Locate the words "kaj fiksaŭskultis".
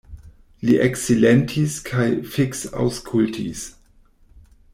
1.89-3.63